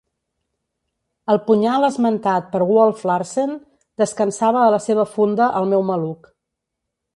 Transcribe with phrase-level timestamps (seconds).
[1.33, 3.55] El punyal esmentat per Wolf Larsen
[4.05, 6.35] descansava a la seva funda al meu maluc.